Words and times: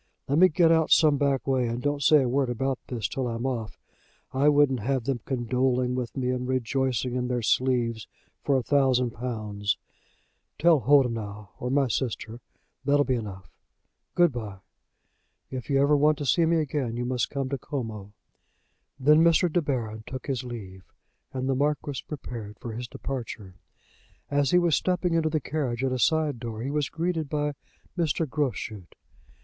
"Let 0.27 0.39
me 0.39 0.49
get 0.49 0.71
out 0.71 0.89
some 0.89 1.17
back 1.19 1.45
way, 1.45 1.67
and 1.67 1.79
don't 1.79 2.01
say 2.01 2.23
a 2.23 2.27
word 2.27 2.49
about 2.49 2.79
this 2.87 3.07
till 3.07 3.27
I'm 3.27 3.45
off. 3.45 3.77
I 4.33 4.49
wouldn't 4.49 4.79
have 4.79 5.03
them 5.03 5.19
condoling 5.25 5.93
with 5.93 6.17
me, 6.17 6.31
and 6.31 6.47
rejoicing 6.47 7.13
in 7.13 7.27
their 7.27 7.43
sleeves, 7.43 8.07
for 8.43 8.57
a 8.57 8.63
thousand 8.63 9.11
pounds. 9.11 9.77
Tell 10.57 10.79
Holdenough, 10.79 11.49
or 11.59 11.69
my 11.69 11.87
sister; 11.87 12.39
that'll 12.83 13.05
be 13.05 13.13
enough. 13.13 13.51
Good 14.15 14.31
bye. 14.31 14.61
If 15.51 15.69
you 15.69 15.79
want 15.85 16.13
ever 16.19 16.25
to 16.25 16.25
see 16.25 16.47
me 16.47 16.55
again, 16.57 16.97
you 16.97 17.05
must 17.05 17.29
come 17.29 17.47
to 17.49 17.59
Como." 17.59 18.11
Then 18.99 19.23
Mr. 19.23 19.53
De 19.53 19.61
Baron 19.61 20.03
took 20.07 20.25
his 20.25 20.43
leave, 20.43 20.81
and 21.31 21.47
the 21.47 21.53
Marquis 21.53 22.01
prepared 22.07 22.57
for 22.59 22.73
his 22.73 22.87
departure. 22.87 23.53
As 24.31 24.49
he 24.49 24.57
was 24.57 24.75
stepping 24.75 25.13
into 25.13 25.29
the 25.29 25.39
carriage 25.39 25.83
at 25.83 25.91
a 25.91 25.99
side 25.99 26.39
door 26.39 26.63
he 26.63 26.71
was 26.71 26.89
greeted 26.89 27.29
by 27.29 27.53
Mr. 27.95 28.27
Groschut. 28.27 28.95